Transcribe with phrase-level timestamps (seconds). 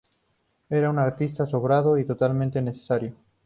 [0.71, 3.13] Era un artista sobrado y totalmente necesario.